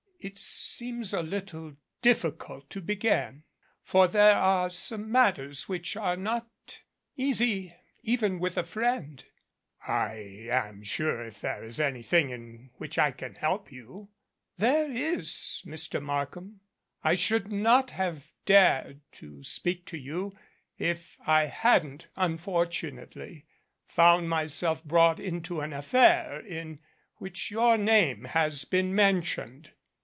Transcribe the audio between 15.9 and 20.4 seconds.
Markham. I should not have dared to speak to you